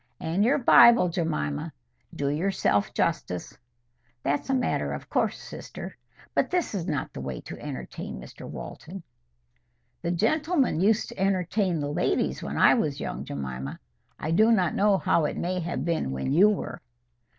"And 0.19 0.43
your 0.43 0.57
Bible, 0.57 1.09
Jemima. 1.09 1.71
Do 2.15 2.27
yourself 2.29 2.91
justice." 2.91 3.55
"That's 4.23 4.49
a 4.49 4.53
matter 4.55 4.93
of 4.93 5.07
course, 5.11 5.39
sister. 5.39 5.95
But 6.33 6.49
this 6.49 6.73
is 6.73 6.87
not 6.87 7.13
the 7.13 7.21
way 7.21 7.39
to 7.41 7.59
entertain 7.59 8.19
Mr 8.19 8.49
Walton." 8.49 9.03
"The 10.01 10.09
gentlemen 10.09 10.81
used 10.81 11.09
to 11.09 11.19
entertain 11.19 11.79
the 11.79 11.91
ladies 11.93 12.41
when 12.41 12.57
I 12.57 12.73
was 12.73 12.99
young, 12.99 13.25
Jemima. 13.25 13.79
I 14.19 14.31
do 14.31 14.51
not 14.51 14.73
know 14.73 14.97
how 14.97 15.25
it 15.25 15.37
may 15.37 15.59
have 15.59 15.85
been 15.85 16.09
when 16.09 16.31
you 16.33 16.49
were." 16.49 16.81